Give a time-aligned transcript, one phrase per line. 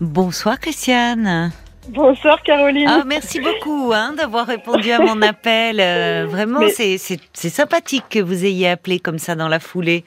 [0.00, 1.50] Bonsoir Christiane.
[1.88, 2.86] Bonsoir Caroline.
[2.88, 5.80] Ah, merci beaucoup hein, d'avoir répondu à mon appel.
[5.80, 10.04] Euh, vraiment, Mais- c'est sympathique que vous ayez appelé comme ça dans la foulée.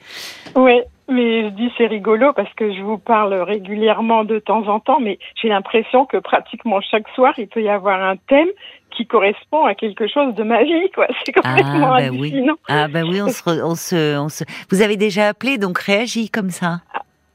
[0.54, 4.80] Oui, mais je dis c'est rigolo parce que je vous parle régulièrement de temps en
[4.80, 8.48] temps, mais j'ai l'impression que pratiquement chaque soir, il peut y avoir un thème
[8.96, 11.06] qui correspond à quelque chose de ma vie, quoi.
[11.26, 12.46] C'est complètement Ah, bah oui.
[12.68, 14.44] Ah ben oui, on se, on se, on se...
[14.70, 16.80] Vous avez déjà appelé, donc réagis comme ça.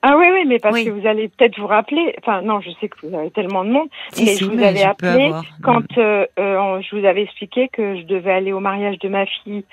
[0.10, 0.86] Ah oui, oui, mais parce Oui.
[0.86, 3.72] que vous allez peut-être vous rappeler, enfin non, je sais que vous avez tellement de
[3.72, 7.06] monde, Si, mais si, je vous mais avais je appelé quand euh, euh, je vous
[7.06, 9.66] avais expliqué que je devais aller au mariage de ma fille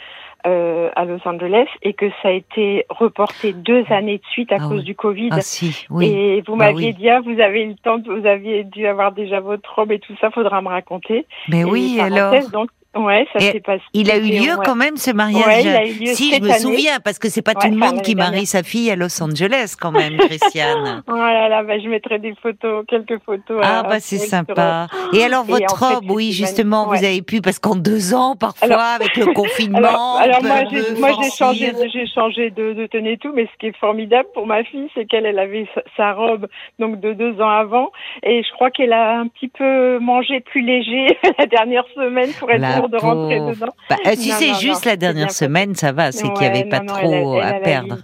[0.47, 4.57] euh, à Los Angeles et que ça a été reporté deux années de suite à
[4.59, 4.85] Ah cause oui.
[4.85, 5.29] du Covid.
[5.31, 6.07] Ah si, oui.
[6.07, 6.95] Et vous Bah m'aviez oui.
[6.95, 10.01] dit, ah, vous avez eu le temps, vous aviez dû avoir déjà votre robe et
[10.01, 11.27] tout ça, faudra me raconter.
[11.49, 12.35] Mais Et oui, alors.
[12.51, 13.83] Donc, ouais, ça s'est passé.
[13.93, 14.65] Il a eu lieu ouais.
[14.65, 15.47] quand même ce mariage?
[15.47, 16.59] Ouais, il a eu lieu si je me année.
[16.59, 18.47] souviens, parce que c'est pas tout le monde qui marie dernière.
[18.49, 21.03] sa fille à Los Angeles quand même, Christiane.
[21.09, 23.61] Oh là là, bah, je mettrai des photos, quelques photos.
[23.63, 24.87] Ah bah c'est sur- sympa.
[25.13, 28.37] Et alors Et votre fait, robe, oui justement, vous avez pu parce qu'en deux ans
[28.37, 29.79] parfois Alors- avec le confinement.
[30.19, 33.67] Alors, alors moi, j'ai, changé, j'ai changé de, de tenue et tout, mais ce qui
[33.67, 36.47] est formidable pour ma fille, c'est qu'elle, elle avait sa, sa robe
[36.79, 37.91] donc de deux ans avant,
[38.23, 41.07] et je crois qu'elle a un petit peu mangé plus léger
[41.39, 43.51] la dernière semaine pour être De rentrer pauvre.
[43.55, 43.75] dedans.
[43.91, 46.65] Bah, euh, si c'est juste non, la dernière semaine, ça va, c'est qu'il n'y avait
[46.69, 47.99] pas non, elle trop elle à perdre.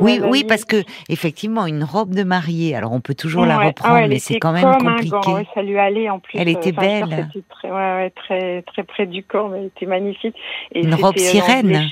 [0.00, 3.94] Oui, oui, parce que effectivement, une robe de mariée, alors on peut toujours la reprendre,
[3.96, 5.08] Ah elle mais c'est était quand même compliqué.
[5.08, 6.38] gant, ouais, ça lui allait en plus.
[6.38, 7.08] Elle était belle.
[7.08, 10.36] que c'était très, ouais, très, très près du corps, mais elle était magnifique.
[10.72, 11.88] Et Une robe euh, sirène.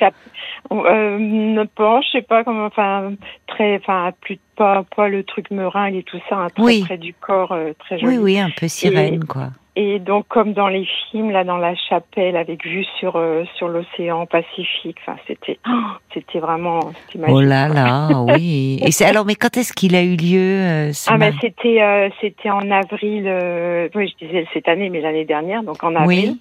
[0.70, 3.12] Euh, ne pas, je sais pas comment, enfin,
[3.48, 6.83] très, enfin, plus pas, pas le truc meringue et tout ça, hein, très Oui.
[6.84, 8.19] près du corps, euh, très joli.
[8.19, 9.48] Oui, oui, un peu sirène, quoi.
[9.75, 13.69] Et donc, comme dans les films, là, dans la chapelle, avec vue sur, euh, sur
[13.69, 16.81] l'océan Pacifique, enfin, c'était, oh, c'était vraiment,
[17.15, 17.34] magique.
[17.34, 18.78] Oh là là, oui.
[18.84, 21.83] Et c'est alors, mais quand est-ce qu'il a eu lieu euh, ce Ah ben c'était
[21.83, 25.95] euh, c'était en avril, euh, oui je disais cette année mais l'année dernière donc en
[25.95, 26.31] avril.
[26.33, 26.39] Oui,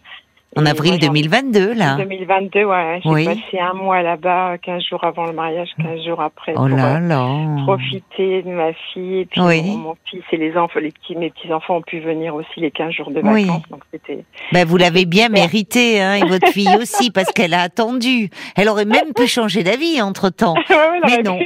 [0.57, 1.95] en avril moi, j'en- 2022, là.
[1.97, 3.25] 2022 ouais j'ai Oui.
[3.25, 6.97] passé un mois là-bas 15 jours avant le mariage 15 jours après Oh pour là
[6.97, 7.63] euh, là.
[7.63, 9.61] profiter de ma fille et puis Oui.
[9.63, 12.59] mon, mon fils et les enfants les petits mes petits enfants ont pu venir aussi
[12.59, 13.45] les 15 jours de Oui.
[13.45, 17.53] vacances donc c'était Ben, vous l'avez bien mérité, hein, et votre fille aussi, parce qu'elle
[17.53, 18.29] a attendu.
[18.57, 20.55] Elle aurait même pu changer d'avis entre temps.
[20.69, 21.39] Ouais, Mais non.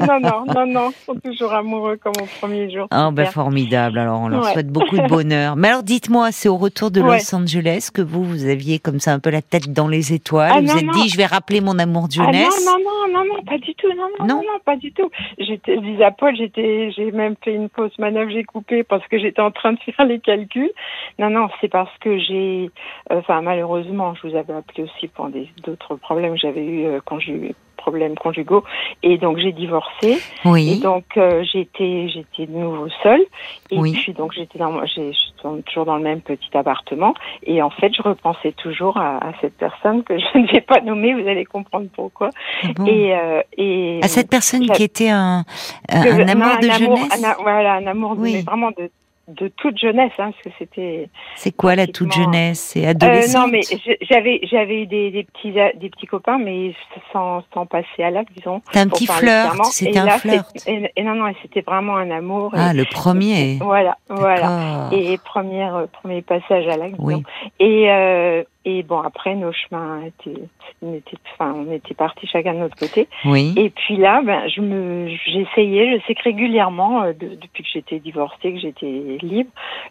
[0.00, 3.98] non non non non ils sont toujours amoureux comme au premier jour Oh, ben formidable.
[3.98, 4.52] Alors, on leur Ouais.
[4.52, 5.56] souhaite beaucoup de bonheur.
[5.56, 7.18] Mais alors, dites-moi, c'est au retour de Ouais.
[7.18, 10.50] Los Angeles que vous, vous aviez comme ça un peu la tête dans les étoiles.
[10.52, 10.92] Ah, vous non, vous êtes non.
[10.92, 12.66] dit, je vais rappeler mon amour de Ah jeunesse.
[12.66, 14.34] non, non, non, non, non, pas du tout, non, non, Non.
[14.42, 15.10] non, pas du tout.
[15.38, 19.40] J'étais, à Paul, j'étais, j'ai même fait une fausse manœuvre, j'ai coupé parce que j'étais
[19.40, 20.70] en train de faire les calculs.
[21.18, 22.70] Non, non, c'est parce que j'ai,
[23.10, 26.84] euh, enfin, malheureusement, je vous avais appelé aussi pour des, d'autres problèmes que j'avais eu
[26.86, 27.52] euh, quand j'ai eu
[27.86, 28.64] problèmes conjugaux
[29.04, 33.22] et donc j'ai divorcé et donc euh, j'étais j'étais de nouveau seule
[33.70, 33.92] et Oui.
[33.92, 35.32] puis donc j'étais dans j'ai je suis
[35.66, 37.14] toujours dans le même petit appartement
[37.44, 40.80] et en fait je repensais toujours à, à cette personne que je ne vais pas
[40.80, 42.30] nommer vous allez comprendre pourquoi
[42.64, 42.86] Ah bon.
[42.86, 45.44] et euh, et à cette personne qui était un,
[45.88, 47.24] un, non, amour de amour- jeunesse.
[47.24, 48.32] un voilà un amour de- Oui.
[48.34, 48.90] mais vraiment de
[49.28, 52.60] de toute jeunesse hein, parce que c'était C'est quoi la toute jeunesse?
[52.60, 53.42] C'est euh, adolescente?
[53.46, 53.60] non mais
[54.08, 56.74] j'avais j'avais eu des, des petits a- des petits copains mais
[57.12, 59.64] sans sans passer à l'acte disons C'était un petit flirt.
[59.64, 60.48] C'était Et un là, flirt.
[60.68, 63.58] Et, et non non et c'était vraiment un amour et- Ah, le premier.
[63.60, 64.90] Voilà, voilà.
[64.92, 66.94] Et première, euh, premier passage à l'acte.
[67.00, 67.22] Oui.
[67.58, 70.42] Et, euh, et bon, après, nos chemins étaient,
[70.82, 73.06] on était, enfin, on était partis chacun de notre côté.
[73.24, 73.54] Oui.
[73.56, 77.68] Et puis là, ben, je me, j'essayais, je sais que régulièrement, euh, de- depuis que
[77.72, 79.50] j'étais divorcée, que j'étais libre,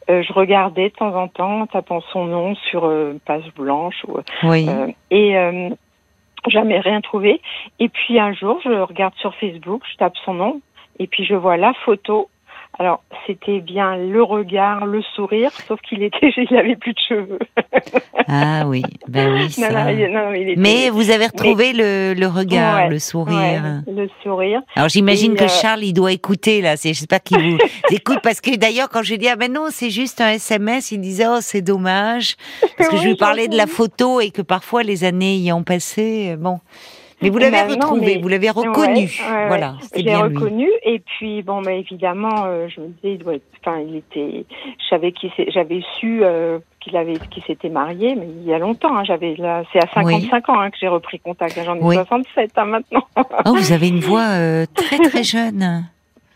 [0.09, 4.03] euh, je regardais de temps en temps, en tapant son nom sur euh, page blanche
[4.09, 4.67] ou, Oui.
[4.67, 5.69] euh, et euh,
[6.49, 7.41] jamais rien trouvé.
[7.79, 10.59] Et puis un jour, je regarde sur Facebook, je tape son nom,
[10.99, 12.27] et puis je vois la photo.
[12.77, 17.39] Alors, c'était bien le regard, le sourire, sauf qu'il était, il avait plus de cheveux.
[18.27, 18.81] Ah oui.
[19.07, 19.49] Ben oui.
[19.51, 19.69] Ça.
[19.69, 22.99] non, il- non, il était- Mais vous avez retrouvé le, le regard, Ouais, le ouais,
[22.99, 23.81] sourire.
[23.87, 24.61] le sourire.
[24.75, 26.75] Alors j'imagine Et, que euh, Charles, il doit écouter là.
[26.75, 27.57] C'est, j'espère qu'il vous
[27.91, 30.99] écoute parce que d'ailleurs quand je dis ah ben non c'est juste un SMS, il
[31.01, 32.35] disait oh c'est dommage
[32.77, 35.63] parce que je lui parlais de la photo et que parfois les années y ont
[35.63, 36.31] passé.
[36.31, 36.59] euh, Bon,
[37.21, 38.95] mais vous l'avez retrouvé, mais- vous l'avez reconnu.
[39.05, 39.87] Ouais, ouais, voilà, ouais.
[39.95, 40.15] J'ai lui.
[40.15, 43.95] reconnu et puis bon, mais évidemment, euh, je me disais, il doit être- enfin, il
[43.97, 44.45] était,
[44.79, 48.59] je savais qu'il j'avais su euh, qu'il avait, qu'il s'était marié, mais il y a
[48.59, 48.95] longtemps.
[48.95, 51.59] Hein, j'avais là, c'est à 55 ans hein, que j'ai repris contact.
[51.65, 51.95] J'en ai Oui.
[51.95, 53.07] 67 hein, maintenant.
[53.45, 55.85] Oh, vous avez une voix euh, très très jeune.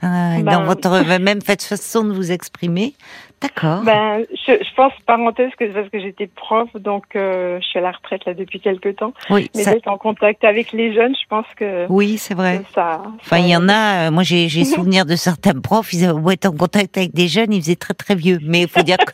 [0.01, 2.93] Ben- Dans votre même fait façon de vous exprimer.
[3.41, 3.83] D'accord.
[3.83, 7.79] Ben, je, je pense parenthèse que c'est parce que j'étais prof, donc euh, je suis
[7.79, 9.13] à la retraite là depuis quelques temps.
[9.29, 12.61] oui, Mais ça- d'être en contact avec les jeunes, je pense que, oui, c'est vrai.
[12.75, 13.01] ça.
[13.21, 14.07] Enfin, il y en a.
[14.07, 15.93] euh, Moi, j'ai j'ai souvenir de certains profs.
[15.93, 18.39] Ils avaient beau être en contact avec des jeunes, ils faisaient très très vieux.
[18.43, 19.13] Mais il faut dire que.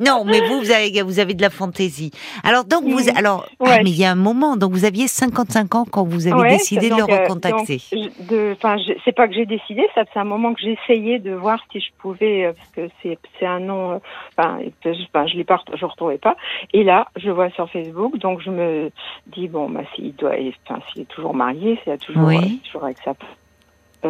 [0.00, 2.10] Non, mais vous, vous avez, vous avez de la fantaisie.
[2.44, 3.16] Alors donc vous, Mhm.
[3.16, 4.56] alors, ah, mais il y a un moment.
[4.56, 7.78] Donc vous aviez 55 ans quand vous avez Ouais, décidé de le euh, recontacter.
[8.52, 11.80] Enfin, c'est pas que j'ai décidé, ça c'est un moment que j'essayais de voir si
[11.80, 13.98] je pouvais, euh, parce que c'est c'est un nom, euh,
[14.36, 16.36] enfin, je, l'ai pas, je retrouvais pas.
[16.72, 18.90] Et là, je vois sur Facebook, donc je me
[19.28, 20.32] dis bon, bah s'il doit,
[20.68, 22.60] enfin, s'il est toujours marié, s'il a toujours, Oui.
[22.64, 23.14] toujours avec sa,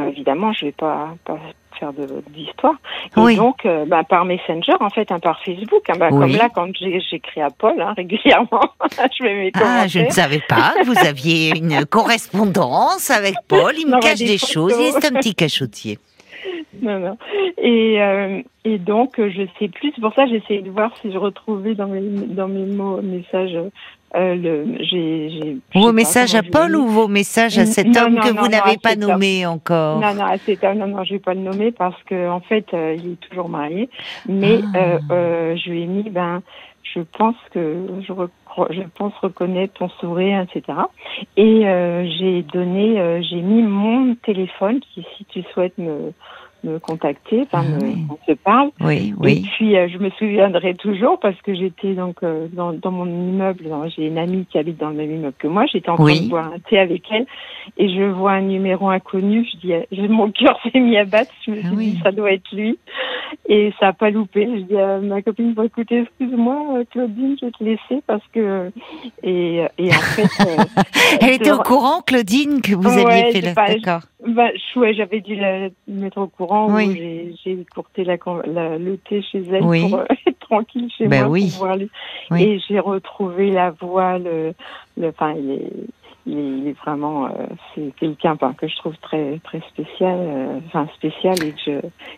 [0.07, 1.39] évidemment, je vais pas, pas
[1.79, 2.75] faire de d'histoire.
[3.17, 3.37] Et Oui.
[3.37, 6.19] donc, euh, bah, par Messenger, en fait, hein, par Facebook, hein, bah, Oui.
[6.21, 8.61] comme là, quand j'écris à Paul hein, régulièrement,
[9.19, 10.13] je mets mes Ah, je ne commentaires.
[10.13, 13.73] savais pas que vous aviez une correspondance avec Paul.
[13.79, 14.75] Il me Non, cache des choses.
[14.79, 15.99] Il est un petit cachotier.
[16.83, 17.17] Non, non.
[17.57, 19.91] Et, euh, et donc, euh, je sais plus.
[20.01, 23.57] Pour ça j'essayais de voir si je retrouvais dans mes, dans mes mots, messages.
[24.17, 28.15] Euh, le, je sais Vos messages à Paul ou vos messages à cet Non, homme
[28.15, 29.11] non, que non, vous n'avez à pas cet homme.
[29.11, 32.29] nommé encore Non, non, c'est un, non, non, je vais pas le nommer parce que
[32.29, 33.91] en fait, euh, il est toujours marié.
[34.27, 34.79] Mais Ah.
[34.79, 36.43] euh, euh, je lui ai mis, ben,
[36.95, 38.13] je pense que je,
[38.71, 40.79] je pense reconnaître ton sourire, etc.
[41.37, 46.13] Et euh, j'ai donné, euh, j'ai mis mon téléphone qui, si tu souhaites me
[46.65, 47.97] me contacter, enfin, Ah me- oui.
[48.11, 48.71] on se parle.
[48.81, 49.43] Oui, Et oui.
[49.57, 53.65] puis euh, je me souviendrai toujours parce que j'étais donc euh, dans, dans mon immeuble,
[53.97, 56.29] j'ai une amie qui habite dans le même immeuble que moi, j'étais en train de
[56.29, 57.27] boire un thé avec elle
[57.77, 61.33] et je vois un numéro inconnu, je dis, euh, mon cœur s'est mis à battre,
[61.47, 61.91] je me suis Ah oui.
[61.93, 62.79] dit ça doit être lui
[63.49, 64.47] et ça a pas loupé.
[64.47, 68.23] Je dis à ma copine, bon écoutez, excuse-moi euh, Claudine, je vais te laisser parce
[68.33, 68.71] que
[69.23, 70.83] et, et en fait, euh,
[71.21, 73.55] Elle était au courant, Claudine, que vous Ouais, aviez fait le.
[73.55, 74.01] D'accord.
[74.27, 76.69] bah, ouais, j'avais dû la mettre au courant.
[76.71, 77.37] Oui.
[77.45, 78.17] J'ai courté la,
[78.79, 79.89] le thé chez elle Oui.
[79.89, 81.51] pour euh, être tranquille chez Ben moi oui.
[81.51, 81.91] pour voir lui.
[82.31, 82.43] Oui.
[82.43, 84.19] Et j'ai retrouvé la voix.
[84.19, 84.53] Le,
[84.97, 85.73] le, enfin, il est,
[86.29, 87.27] il est, il est vraiment.
[87.27, 87.29] euh,
[87.75, 90.17] c'est quelqu'un que je trouve très très spécial.
[90.19, 91.73] euh, Enfin spécial et que je.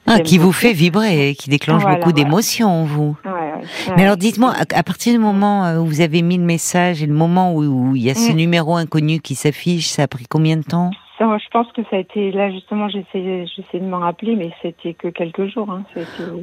[0.07, 2.25] Ah, qui vous fait vibrer, qui déclenche Voilà, beaucoup voilà.
[2.25, 3.17] d'émotions, vous.
[3.25, 3.53] Ouais, ouais,
[3.89, 4.03] Mais ouais.
[4.03, 7.15] alors dites-moi, à partir du moment euh, où vous avez mis le message et le
[7.15, 8.37] moment où, où il y a ce Mm.
[8.37, 10.91] numéro inconnu qui s'affiche, ça a pris combien de temps?
[11.21, 12.89] Je pense que ça a été là justement.
[12.89, 15.71] J'essaie j'essaie de m'en rappeler, mais c'était que quelques jours.
[15.71, 15.83] Hein,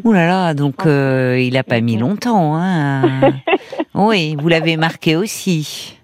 [0.03, 2.55] Ouh là là, donc euh, il a pas mis longtemps.
[2.55, 3.31] Hein.
[3.95, 5.96] oui, vous l'avez marqué aussi.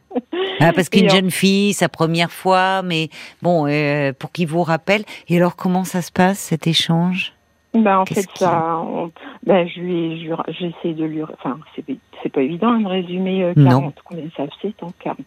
[0.59, 3.09] Ah, parce qu'une jeune fille, sa première fois, mais
[3.41, 5.03] bon, euh, pour qu'il vous rappelle.
[5.27, 7.33] Et alors, comment ça se passe cet échange?
[7.73, 9.11] Ben, en fait, ça, on-
[9.45, 13.69] ben, je lui, j'essaie de lui, enfin, c'est, pas évident de résumer euh, Non.
[13.69, 15.17] 40, combien ça fait, donc, 40,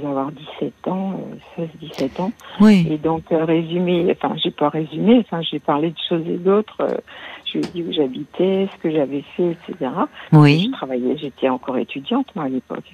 [0.00, 1.20] devais avoir 17 ans,
[1.58, 2.86] euh, 16, 17 ans, Oui.
[2.90, 6.80] et donc, euh, résumer, enfin, j'ai pas résumé, enfin, j'ai parlé de choses et d'autres,
[6.80, 6.96] euh,
[7.46, 9.90] je lui ai dit où j'habitais, ce que j'avais fait, etc.
[10.32, 10.64] Oui.
[10.66, 12.84] Je travaillais, j'étais encore étudiante, moi, à l'époque.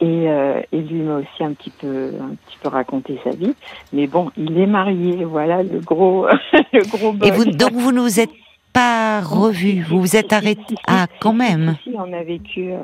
[0.00, 3.54] Et, euh, et lui m'a aussi un petit peu, un petit peu raconté sa vie.
[3.92, 6.26] Mais bon, il est marié, voilà le gros,
[6.72, 7.32] le gros Et bug.
[7.32, 8.30] vous, donc vous ne vous êtes
[8.72, 10.74] pas revu, vous vous êtes arrêté.
[10.86, 11.76] Ah, quand même?
[11.82, 12.78] si, si, on a vécu, euh,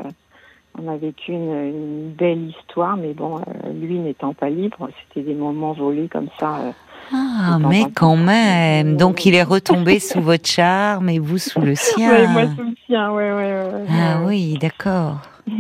[0.82, 5.26] on a vécu une, une belle histoire, mais bon, euh, lui n'étant pas libre, c'était
[5.26, 6.56] des moments volés comme ça.
[6.61, 6.73] euh.
[7.12, 8.97] Ah, mais quand même.
[8.97, 12.11] Donc il est retombé sous votre charme et vous sous le sien.
[12.11, 13.85] Ouais, moi sous le sien, ouais, ouais, ouais.
[13.91, 14.26] Ah ouais.
[14.26, 15.19] oui, d'accord,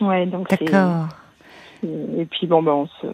[0.00, 1.06] Ouais, donc d'accord.
[1.82, 3.06] Et puis bon, ben, on se,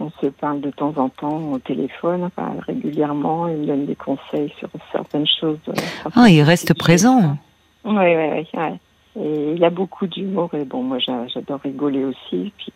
[0.00, 3.46] on se parle de temps en temps au téléphone, enfin, régulièrement.
[3.48, 5.58] Il me donne des conseils sur certaines choses.
[5.68, 5.72] euh,
[6.16, 7.36] Ah, il reste présent.
[7.84, 8.48] Oui, oui, oui.
[8.54, 8.74] Ouais.
[9.20, 12.52] Et il a beaucoup d'humour et bon, moi j'a- j'adore rigoler aussi.
[12.56, 12.72] Puis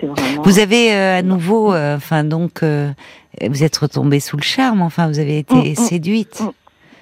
[0.00, 0.42] c'est vraiment.
[0.42, 2.90] Vous avez euh, à nouveau, euh, enfin donc, euh,
[3.48, 4.82] vous êtes retombé sous le charme.
[4.82, 6.40] Enfin, vous avez été Mm, mm, séduite.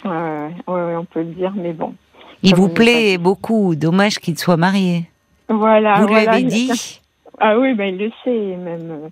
[0.05, 0.09] mm.
[0.09, 1.95] Ouais, ouais, on peut le dire, mais bon.
[2.43, 3.75] Il vous plaît beaucoup.
[3.75, 5.05] Dommage qu'il soit marié.
[5.49, 5.95] Voilà.
[6.01, 7.01] vous lui voilà, avez il a- dit.
[7.39, 9.11] Ah oui, ben il le sait, même,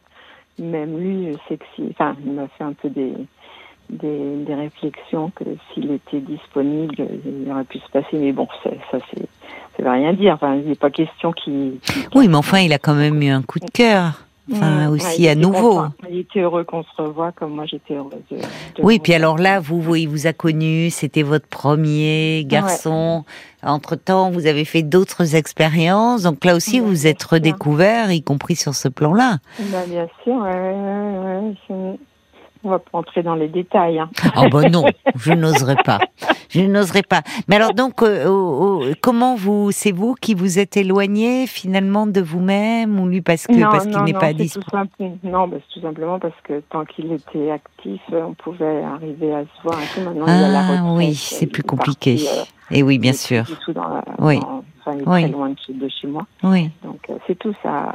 [0.58, 1.58] même lui, si,
[1.90, 3.12] enfin, il m'a fait un peu des,
[3.90, 8.70] des, des réflexions que s'il était disponible, il aurait pu se passer, mais bon, ça,
[8.90, 9.26] ça c'est,
[9.76, 11.78] ça veut rien dire, enfin, il n'est pas question qu'il...
[12.14, 14.24] Oui, mais enfin, il a quand même eu un coup de cœur.
[14.50, 15.74] Enfin, aussi ouais, à nouveau.
[15.74, 15.92] content.
[16.08, 18.36] Il était heureux qu'on se revoie, comme moi j'étais heureuse de...
[18.38, 18.42] de
[18.82, 23.24] Oui, puis alors là, vous, vous, il vous a connu, c'était votre premier garçon.
[23.62, 26.22] Entre-temps, vous avez fait d'autres expériences.
[26.22, 29.36] Donc là aussi, Ouais, vous êtes redécouvert, y compris sur ce plan-là.
[29.58, 30.42] Ben, bien sûr,
[32.62, 33.98] c'est- on va pas entrer dans les détails.
[33.98, 34.10] Hein.
[34.36, 34.84] Oh ben non,
[35.16, 35.98] je n'oserais pas.
[36.50, 37.22] je n'oserais pas.
[37.48, 42.98] Mais alors donc, euh, comment vous, c'est vous qui vous êtes éloigné finalement de vous-même
[43.00, 46.60] ou lui parce que parce qu'il n'est pas disponible Non, bah, tout simplement parce que
[46.70, 49.78] tant qu'il était actif, on pouvait arriver à se voir.
[50.04, 52.18] Maintenant, ah, il a la retraite, oui, c'est plus compliqué.
[52.28, 53.44] Euh, Et oui, bien sûr.
[53.68, 54.38] Dans oui.
[54.80, 56.26] enfin, il est très loin de chez, moi.
[56.42, 56.70] Oui.
[56.84, 57.92] Donc euh, c'est tout ça.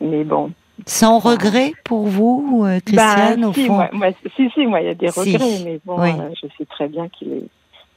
[0.00, 0.50] mais bon,
[0.90, 4.86] sans regret pour vous, euh, Christiane, bah, au si, fond moi, Si, si, moi, il
[4.86, 7.44] y a des regrets, mais bon, euh, je sais très bien qu'il est,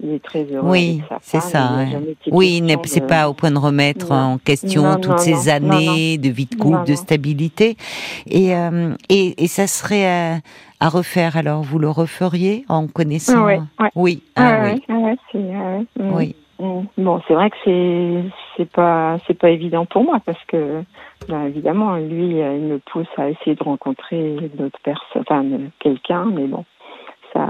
[0.02, 0.70] il est très heureux.
[0.70, 1.72] Oui, c'est ça.
[2.32, 6.56] Oui, c'est pas au point de remettre en question toutes ces années de vie de
[6.56, 7.78] couple, de stabilité.
[8.28, 10.42] Et, euh, et, et, ça serait
[10.80, 13.46] à, refaire, alors vous le referiez en connaissant
[13.96, 14.22] Oui.
[14.36, 14.84] Ah, oui.
[15.98, 16.36] oui.
[16.98, 18.24] Bon, c'est vrai que c'est
[18.56, 20.84] c'est pas c'est pas évident pour moi parce que
[21.28, 25.44] ben, évidemment lui il me pousse à essayer de rencontrer d'autres personnes, enfin
[25.80, 26.64] quelqu'un, mais bon
[27.34, 27.46] ça.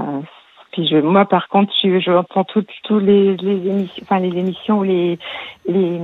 [0.74, 4.36] Puis je, moi par contre je, je reprends toutes tous les, les émissions, enfin les
[4.36, 5.18] émissions ou les
[5.66, 6.00] les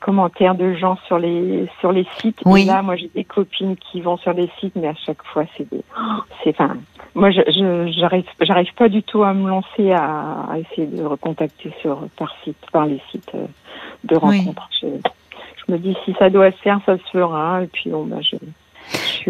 [0.00, 2.40] commentaires de gens sur les sur les sites.
[2.44, 2.62] Oui.
[2.62, 5.44] Et là moi j'ai des copines qui vont sur les sites, mais à chaque fois
[5.56, 5.82] c'est des
[6.42, 6.76] c'est enfin
[7.14, 7.40] moi, je
[7.96, 12.34] j'arrive j'arrive pas du tout à me lancer à, à, essayer de recontacter sur par
[12.44, 13.46] site, par les sites euh,
[14.04, 14.68] de rencontres.
[14.80, 17.62] Je, je, me dis si ça doit se faire, ça se fera.
[17.64, 18.36] Et puis bon, bah, je,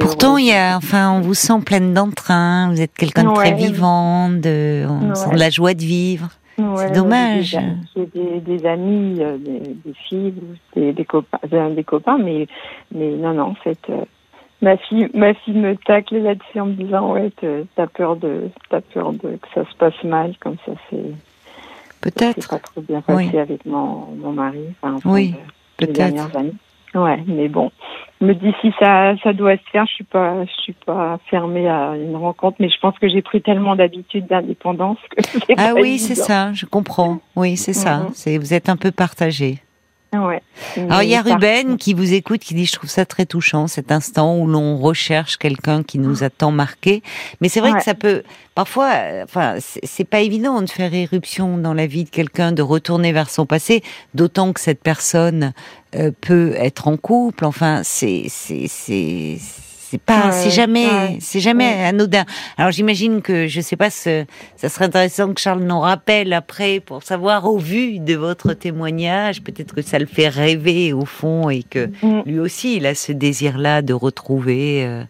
[0.01, 2.71] Pourtant, il y a, enfin, on vous sent pleine d'entrain.
[2.71, 6.29] Vous êtes quelqu'un de très vivant, de, on sent de la joie de vivre.
[6.57, 7.57] c'est dommage.
[7.97, 10.35] J'ai des, des, amis, euh, des, des filles,
[10.75, 11.39] des, des copains,
[11.71, 12.47] des copains, mais,
[12.95, 14.05] mais non, non, en fait, euh,
[14.61, 17.31] Ma fille, ma fille me tacle là-dessus en me disant ouais,
[17.77, 21.13] t'as peur de, t'as peur de que ça se passe mal, comme ça c'est.
[22.01, 22.49] Peut-être.
[22.49, 24.65] Pas trop bien passé avec mon, mon mari.
[24.83, 25.35] Enfin, oui,
[25.77, 26.29] peut-être.
[26.95, 27.71] Ouais, mais bon,
[28.25, 31.69] me dis si ça, ça doit se faire, je suis pas, je suis pas fermée
[31.69, 35.55] à une rencontre, mais je pense que j'ai pris tellement d'habitude d'indépendance que.
[35.57, 37.19] Ah oui, c'est ça, je comprends.
[37.37, 38.07] Oui, c'est ça.
[38.13, 39.59] C'est, vous êtes un peu partagé.
[40.13, 40.41] Ouais.
[40.77, 43.67] Alors il y a Ruben qui vous écoute, qui dit je trouve ça très touchant
[43.67, 47.03] cet instant où l'on recherche quelqu'un qui nous a tant marqué.
[47.43, 48.23] Mais c'est vrai que ça peut
[48.55, 48.91] parfois,
[49.23, 53.29] enfin c'est pas évident de faire éruption dans la vie de quelqu'un, de retourner vers
[53.29, 53.83] son passé,
[54.15, 55.53] d'autant que cette personne
[55.95, 57.45] euh, peut être en couple.
[57.45, 59.39] Enfin c'est c'est c'est
[59.91, 62.25] c'est pas, c'est jamais, c'est jamais anodin.
[62.59, 66.81] Alors j'imagine que, je sais pas, ce, ça serait intéressant que Charles nous rappelle après
[66.81, 71.49] pour savoir au vu de votre témoignage, peut-être que ça le fait rêver au fond
[71.49, 72.23] et que mm.
[72.27, 75.05] lui aussi il a ce désir-là de retrouver, euh,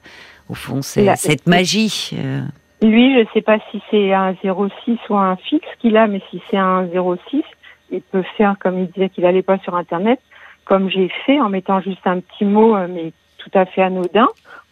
[0.49, 2.11] au fond, cette magie.
[2.13, 2.43] Euh.
[2.81, 6.41] Lui, je sais pas si c'est un 06 ou un fixe qu'il a, mais si
[6.53, 7.43] c'est un 06,
[7.91, 10.21] il peut faire comme il disait qu'il allait pas sur Internet,
[10.65, 14.29] comme j'ai fait en mettant juste un petit mot, euh, mais tout à fait anodin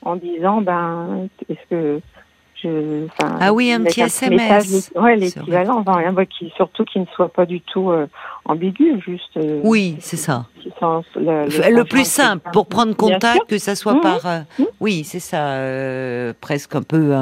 [0.07, 2.01] en disant ben est-ce que
[2.63, 7.45] je ah oui un petit SMS ouais l'équivalent enfin, qui surtout qui ne soit pas
[7.45, 8.07] du tout euh,
[8.47, 10.47] ambigu juste euh, oui c'est ça.
[11.17, 14.01] le, plus simple pour prendre contact que ça soit mmh.
[14.01, 14.65] par euh, mmh.
[14.81, 15.59] oui c'est ça
[16.41, 17.15] presque un peu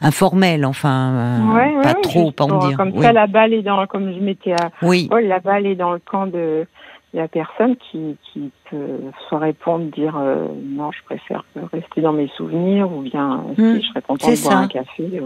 [0.00, 4.18] informel enfin pas trop pas en dire comme ça la balle est dans comme je
[4.18, 5.08] m'étais à oui.
[5.22, 6.66] La balle est dans le camp de
[7.14, 8.98] la personne qui, qui peut
[9.30, 13.76] se répondre, dire euh, non, je préfère rester dans mes souvenirs ou bien hmm.
[13.76, 15.22] je serais contente de boire un café.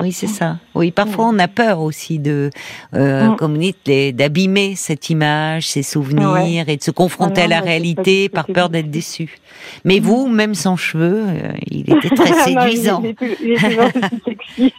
[0.00, 0.56] Oui, c'est ça.
[0.74, 2.50] Oui, parfois on a peur aussi de,
[2.94, 3.36] euh, hmm.
[3.36, 7.60] comme vous dites, d'abîmer cette image, ces souvenirs et de se confronter ah à la
[7.60, 9.38] réalité par peur d'être déçu.
[9.84, 10.02] Mais hmm.
[10.02, 13.00] vous, même sans cheveux, euh, il était très séduisant.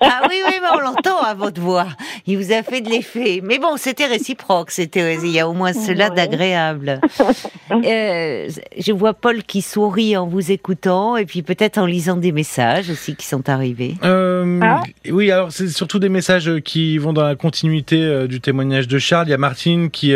[0.02, 1.88] ah oui, oui, mais on l'entend à votre voix.
[2.28, 3.40] Il vous a fait de l'effet.
[3.44, 4.72] Mais bon, c'était réciproque.
[4.72, 6.49] C'était, il y a au moins cela d'agréable
[7.72, 12.32] euh, je vois Paul qui sourit en vous écoutant et puis peut-être en lisant des
[12.32, 13.96] messages aussi qui sont arrivés.
[14.04, 14.82] Euh, ah.
[15.10, 19.00] Oui, alors c'est surtout des messages qui vont dans la continuité euh, du témoignage de
[19.00, 19.28] Charles.
[19.28, 20.14] Il y a Martine qui,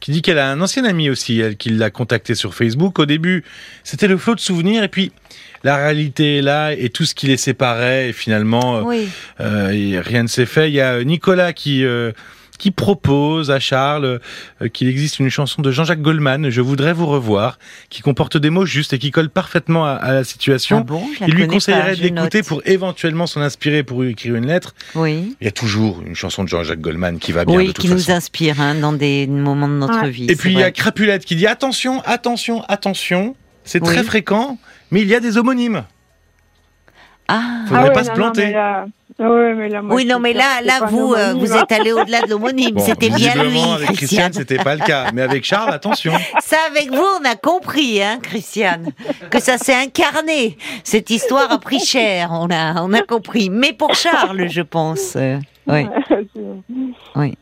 [0.00, 2.98] qui dit qu'elle a un ancien ami aussi, elle, qui l'a contacté sur Facebook.
[2.98, 3.44] Au début,
[3.84, 5.12] c'était le flot de souvenirs et puis
[5.64, 8.84] la réalité est là et tout ce qui les séparait et finalement
[9.38, 10.68] rien ne s'est fait.
[10.68, 11.84] Il y a Nicolas qui
[12.58, 14.20] qui propose à Charles
[14.62, 17.58] euh, qu'il existe une chanson de Jean-Jacques Goldman, Je voudrais vous revoir,
[17.90, 20.84] qui comporte des mots justes et qui colle parfaitement à, la situation.
[20.88, 24.74] Ah Il lui conseillerait d'écouter pour éventuellement s'en inspirer pour écrire une lettre.
[24.94, 25.36] Oui.
[25.40, 27.56] Il y a toujours une chanson de Jean-Jacques Goldman qui va bien.
[27.56, 30.26] Oui, qui nous inspire hein, dans des moments de notre vie.
[30.28, 33.36] Et puis il y a Crapulette qui dit attention, attention, attention.
[33.64, 34.58] C'est très fréquent,
[34.90, 35.84] mais il y a des homonymes.
[37.28, 37.64] Ah.
[37.66, 38.54] Faudrait ah pas se planter.
[39.18, 42.78] oui, non, mais là, là, vous, euh, vous êtes allé au-delà de l'homonyme.
[42.78, 45.10] c'était bien lui, avec Christiane, c'était pas le cas.
[45.12, 46.12] Mais avec Charles, attention.
[46.40, 48.92] Ça, avec vous, on a compris, hein, Christiane,
[49.30, 50.56] que ça s'est incarné.
[50.84, 52.30] Cette histoire a pris cher.
[52.32, 53.50] On a, on a compris.
[53.50, 55.14] Mais pour Charles, je pense.
[55.16, 55.86] Euh, oui.
[57.16, 57.34] oui.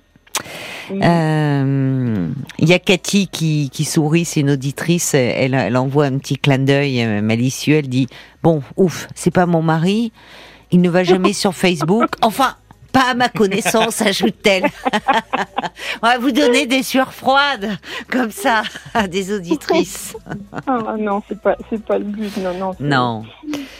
[0.91, 5.15] Euh, il y a Cathy qui, qui sourit, c'est une auditrice.
[5.15, 7.77] Elle, elle envoie un petit clin d'œil euh, malicieux.
[7.77, 8.09] Elle dit
[8.43, 10.13] Bon, ouf, c'est pas mon mari.
[10.71, 12.11] Il ne va jamais sur Facebook.
[12.23, 12.57] Enfin,
[12.95, 14.65] pas à ma connaissance, ajoute-t-elle.
[16.03, 17.77] On va vous donner des sueurs froides,
[18.09, 18.63] comme ça,
[18.95, 20.17] à des auditrices.
[20.67, 23.25] ah, non, c'est pas, c'est pas le but, non, non.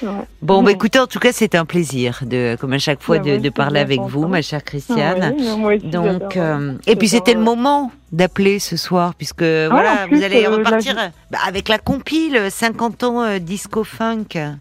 [0.03, 0.15] Non.
[0.43, 3.39] Bon, bah, écoutez, en tout cas, c'est un plaisir, de, comme à chaque fois, bah
[3.39, 5.35] de, parler avec vous, ma chère Christiane.
[5.39, 10.23] Ah Donc, euh, et puis c'était le moment d'appeler ce soir, puisque ah, voilà, vous
[10.23, 10.97] allez euh, repartir
[11.31, 14.59] bah, avec la compile 50 ans euh, disco funk.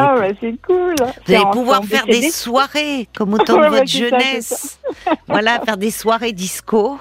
[0.00, 0.94] Ah ouais, c'est cool.
[1.26, 4.80] Vous allez pouvoir faire des soirées comme au temps de votre jeunesse.
[5.28, 6.98] voilà, faire des soirées disco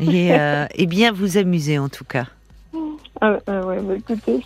[0.00, 2.26] et, euh, et, bien vous amuser en tout cas.
[3.20, 4.40] Ah, euh, ouais, bah, écoutez.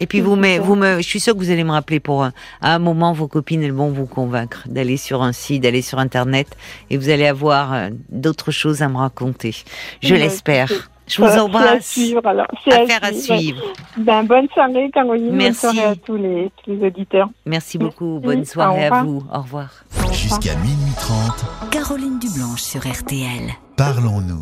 [0.00, 2.24] Et puis vous, me, vous me, je suis sûre que vous allez me rappeler pour
[2.24, 5.82] un, à un moment vos copines elles vont vous convaincre d'aller sur un site, d'aller
[5.82, 6.48] sur internet
[6.88, 9.54] et vous allez avoir euh, d'autres choses à me raconter.
[10.02, 10.70] Je l'espère.
[11.06, 11.68] Je vous embrasse.
[11.68, 12.46] à suivre, alors.
[12.66, 13.62] Affaire à, suivre.
[13.96, 15.32] Ben, bonne soirée, Caroline.
[15.32, 15.66] Merci.
[15.66, 17.28] Bonne soirée à tous les, tous les auditeurs.
[17.44, 18.20] Merci beaucoup.
[18.22, 19.22] Bonne soirée à vous.
[19.32, 19.70] Au revoir.
[20.12, 21.70] Jusqu'à minuit 30.
[21.70, 23.52] Caroline Dublanche sur RTL.
[23.76, 24.34] Parlons-nous.